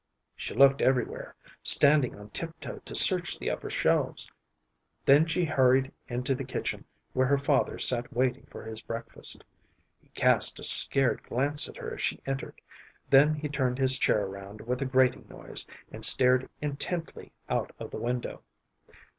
[0.35, 4.27] She looked everywhere, standing on tiptoe to search the upper shelves.
[5.05, 9.43] Then she hurried into the kitchen, where her father sat waiting for his breakfast.
[9.99, 12.61] He cast a scared glance at her as she entered;
[13.11, 17.91] then he turned his chair around with a grating noise, and stared intently out of
[17.91, 18.41] the window.